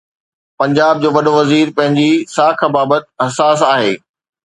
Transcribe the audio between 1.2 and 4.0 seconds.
وزير پنهنجي ساک بابت حساس آهي.